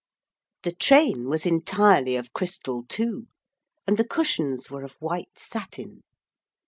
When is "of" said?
2.15-2.33, 4.81-4.93